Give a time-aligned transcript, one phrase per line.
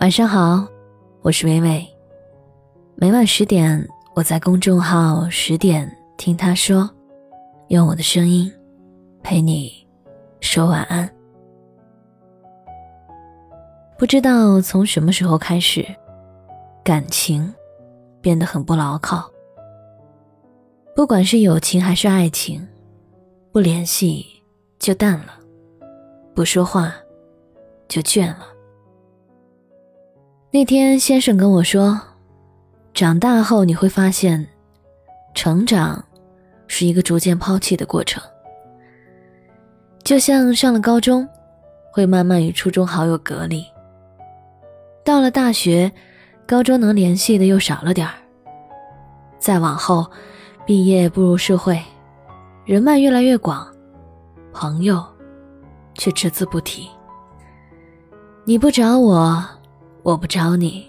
[0.00, 0.66] 晚上好，
[1.20, 1.86] 我是微微。
[2.94, 6.88] 每晚十点，我在公众号“十点听他说”，
[7.68, 8.50] 用我的声音
[9.22, 9.70] 陪你
[10.40, 11.06] 说晚安。
[13.98, 15.84] 不知道从什么时候开始，
[16.82, 17.52] 感情
[18.22, 19.30] 变得很不牢靠。
[20.96, 22.66] 不管是友情还是爱情，
[23.52, 24.24] 不联系
[24.78, 25.34] 就淡了，
[26.34, 26.90] 不说话
[27.86, 28.46] 就倦了。
[30.52, 32.00] 那天，先生跟我说
[32.92, 34.44] ：“长大后你会发现，
[35.32, 36.04] 成长
[36.66, 38.20] 是一个逐渐抛弃的过程。
[40.02, 41.26] 就像上了高中，
[41.92, 43.62] 会慢慢与初中好友隔离；
[45.04, 45.92] 到了大学，
[46.48, 48.14] 高中能联系的又少了点儿。
[49.38, 50.04] 再往后，
[50.66, 51.80] 毕业步入社会，
[52.64, 53.64] 人脉越来越广，
[54.52, 55.00] 朋友
[55.94, 56.90] 却只字不提。
[58.44, 59.46] 你不找我。”
[60.02, 60.86] 我不找你，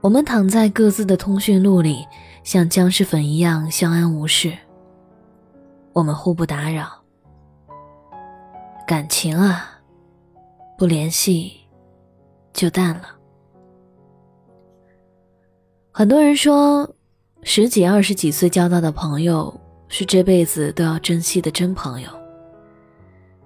[0.00, 2.06] 我们躺在各自的通讯录里，
[2.44, 4.52] 像僵尸粉一样相安无事。
[5.92, 6.88] 我们互不打扰，
[8.86, 9.80] 感情啊，
[10.78, 11.52] 不联系
[12.52, 13.08] 就淡了。
[15.90, 16.88] 很多人说，
[17.42, 22.08] 十几、二十几岁交到的朋友是这辈子都要珍惜的真朋友，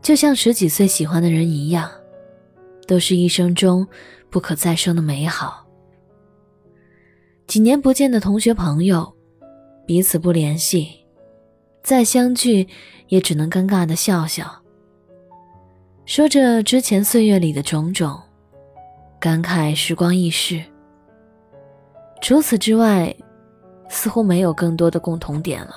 [0.03, 1.91] 就像十几岁喜欢的人一样，
[2.87, 3.87] 都是一生中。
[4.31, 5.67] 不可再生的美好。
[7.47, 9.15] 几年不见的同学朋友，
[9.87, 11.07] 彼此不联系，
[11.83, 12.69] 再相聚
[13.09, 14.45] 也只能尴尬的笑笑，
[16.05, 18.21] 说着之前岁月里的种种，
[19.19, 20.63] 感慨时光易逝。
[22.21, 23.15] 除此之外，
[23.89, 25.75] 似乎没有更多的共同点了，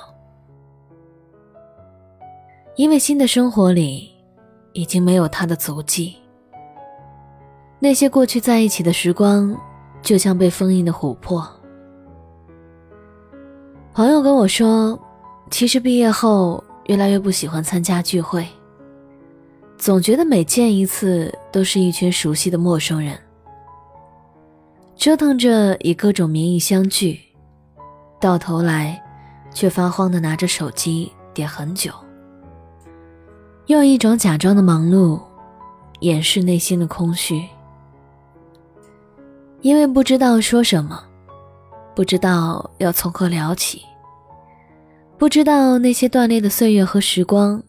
[2.75, 4.11] 因为新的生活里，
[4.73, 6.17] 已经没有他的足迹。
[7.83, 9.59] 那些过去在一起的时光，
[10.03, 11.43] 就像被封印的琥珀。
[13.91, 14.97] 朋友跟我说，
[15.49, 18.47] 其实毕业后越来越不喜欢参加聚会，
[19.79, 23.17] 总觉得每见一次都是一群熟悉的陌生人，
[24.95, 27.19] 折腾着以各种名义相聚，
[28.19, 29.01] 到头来
[29.51, 31.91] 却发慌的拿着手机点很久，
[33.65, 35.19] 用一种假装的忙碌
[36.01, 37.43] 掩饰内心的空虚。
[39.61, 41.03] 因为不知道说什么，
[41.95, 43.83] 不知道要从何聊起，
[45.19, 47.61] 不知道那些断裂的岁月和时光，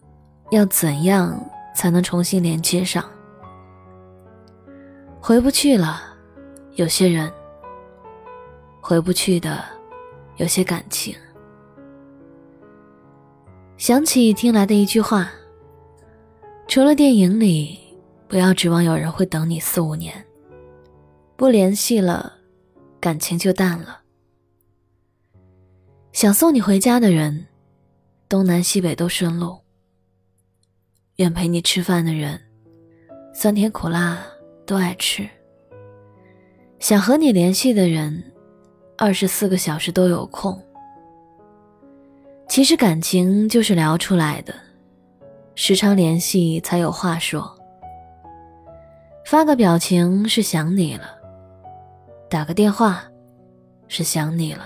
[0.49, 1.39] 要怎样
[1.75, 3.03] 才能重新连接上？
[5.21, 6.01] 回不去了，
[6.73, 7.29] 有些人；
[8.81, 9.63] 回不去的，
[10.37, 11.15] 有些感情。
[13.77, 15.29] 想起听来的一句话：
[16.67, 17.79] 除了电影里，
[18.27, 20.25] 不要指望有人会等你四五年。
[21.43, 22.31] 不联系了，
[23.01, 23.99] 感情就淡了。
[26.13, 27.45] 想送你回家的人，
[28.29, 29.59] 东南西北都顺路。
[31.17, 32.39] 愿陪你吃饭的人，
[33.33, 34.25] 酸甜苦辣
[34.65, 35.27] 都爱吃。
[36.79, 38.23] 想和你联系的人，
[38.97, 40.57] 二十四个小时都有空。
[42.47, 44.55] 其实感情就是聊出来的，
[45.55, 47.53] 时常联系才有话说。
[49.25, 51.21] 发个表情是想你了。
[52.33, 53.03] 打个电话，
[53.87, 54.63] 是想你了；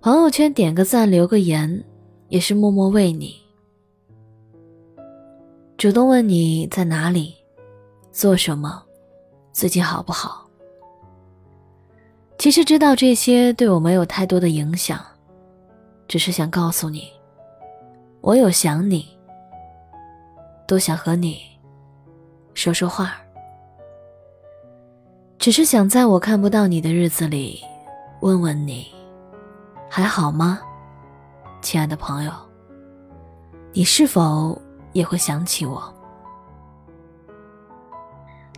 [0.00, 1.84] 朋友圈点个赞、留个言，
[2.26, 3.36] 也是默默为你。
[5.76, 7.36] 主动问你在哪里，
[8.10, 8.82] 做什么，
[9.52, 10.44] 最近好不好？
[12.36, 15.00] 其实知道这些对我没有太多的影响，
[16.08, 17.12] 只是想告诉你，
[18.20, 19.06] 我有想你，
[20.66, 21.38] 多想和你
[22.54, 23.23] 说说话。
[25.44, 27.60] 只是想在我看不到你的日子里，
[28.20, 28.86] 问问你，
[29.90, 30.58] 还好吗，
[31.60, 32.32] 亲爱的朋友？
[33.74, 34.58] 你是否
[34.94, 35.94] 也会想起我？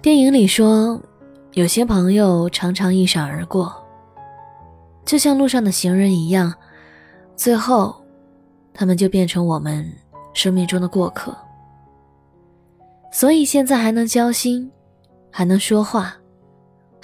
[0.01, 1.01] 电影里说，
[1.55, 3.75] 有些朋友常常一闪而过，
[5.05, 6.55] 就像路上的行人一样，
[7.35, 7.97] 最后，
[8.73, 9.93] 他们就变成我们
[10.35, 11.37] 生命中的过客。
[13.11, 14.71] 所以现在还能交心，
[15.33, 16.17] 还能说话。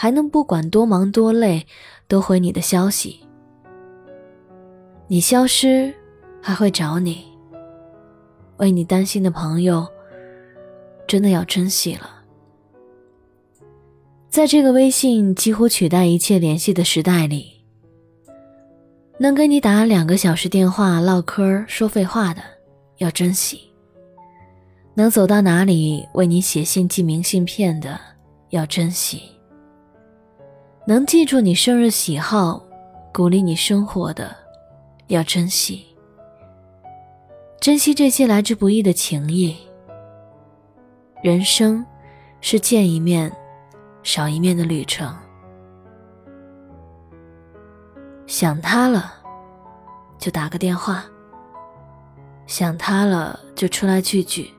[0.03, 1.65] 还能不管多忙多累，
[2.09, 3.21] 都回你的消息。
[5.07, 5.95] 你消失，
[6.41, 7.25] 还会找你。
[8.57, 9.87] 为你担心的朋友，
[11.07, 12.11] 真的要珍惜了。
[14.29, 17.63] 在这个微信几乎取代一切联系的时代里，
[19.21, 22.43] 能给你打两个小时电话唠嗑说废话的，
[22.99, 23.57] 要珍惜；
[24.95, 28.01] 能走到哪里为你写信寄明信片的，
[28.51, 29.23] 要珍惜。
[30.85, 32.61] 能记住你生日喜好，
[33.15, 34.35] 鼓励你生活的，
[35.07, 35.87] 要珍惜。
[37.61, 39.57] 珍惜这些来之不易的情谊。
[41.23, 41.87] 人生
[42.41, 43.33] 是见一面
[44.03, 45.17] 少一面的旅程，
[48.27, 49.15] 想他了
[50.19, 51.05] 就打个电话，
[52.49, 54.51] 想他了就出来聚聚，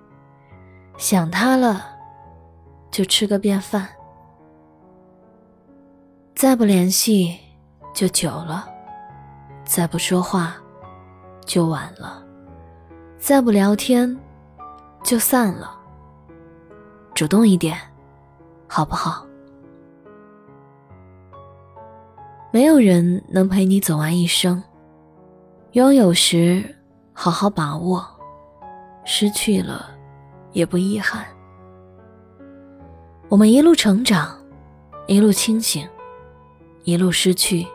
[0.98, 1.86] 想他了
[2.90, 3.90] 就吃个便饭，
[6.44, 7.40] 再不联系
[7.94, 8.68] 就久了，
[9.64, 10.58] 再不说话
[11.46, 12.22] 就晚了。
[13.18, 14.20] 再不聊天，
[15.06, 15.74] 就散了。
[17.14, 17.78] 主动一点，
[18.68, 19.26] 好不好？
[22.52, 24.62] 没有人能陪你走完一生。
[25.72, 26.76] 拥有时
[27.14, 28.06] 好好把握，
[29.06, 29.92] 失去了
[30.52, 31.26] 也不遗憾。
[33.30, 34.38] 我们一路成长，
[35.08, 35.88] 一路清醒，
[36.84, 37.66] 一路失去，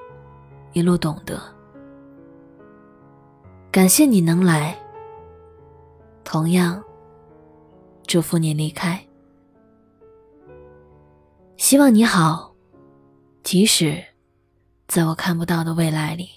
[0.73, 1.41] 一路懂得。
[3.71, 4.79] 感谢你能来。
[6.25, 6.83] 同样，
[8.07, 9.03] 祝福你离开。
[11.57, 12.55] 希望你好，
[13.43, 14.05] 即使
[14.87, 16.29] 在我看不到的未来里。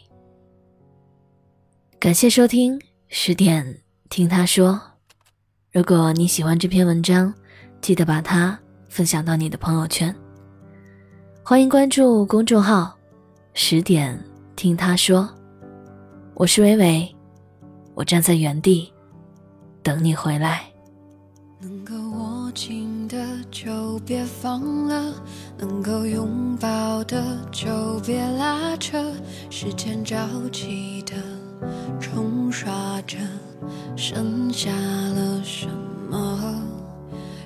[2.00, 4.81] 感谢收听十点听他说。
[5.73, 7.33] 如果你喜欢这篇文章，
[7.81, 8.57] 记得把它
[8.88, 10.15] 分享到你的朋友圈。
[11.51, 12.95] 欢迎关注公众号
[13.53, 14.18] “十点
[14.56, 15.30] 听他说”。
[16.33, 17.15] 我是伟伟，
[17.94, 18.89] 我站在原地。
[19.83, 20.63] 等你回来。
[21.59, 23.18] 能够握紧的
[23.51, 25.13] 就别放了，
[25.57, 27.21] 能够拥抱的
[27.51, 28.97] 就别拉扯。
[29.50, 31.15] 时间着急的
[32.00, 33.18] 冲刷着，
[33.97, 35.68] 剩下了什
[36.09, 36.63] 么？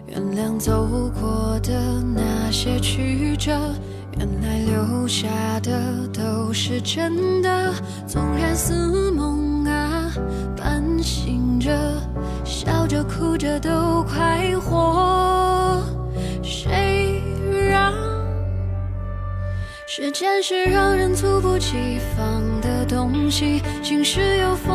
[0.06, 0.88] 原谅走
[1.20, 3.74] 过的那些曲折，
[4.18, 5.28] 原来留下
[5.62, 7.74] 的都是真的。
[8.08, 10.12] 纵然似梦啊，
[10.56, 11.72] 半醒着。
[12.44, 15.84] 笑着哭着都快活，
[16.44, 17.22] 谁
[17.70, 17.92] 让
[19.88, 23.62] 时间是让人猝不及防的东西？
[23.84, 24.75] 晴时有风，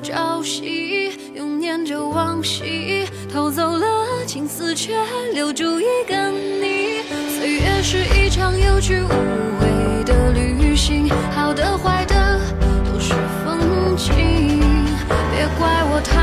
[0.00, 3.86] 朝夕，又念着往昔，偷走了
[4.26, 4.94] 青丝，却
[5.34, 7.02] 留住一个你。
[7.38, 12.40] 岁月是一场有去无回的旅行，好的坏的
[12.84, 13.12] 都是
[13.44, 14.60] 风景，
[15.30, 16.19] 别怪我贪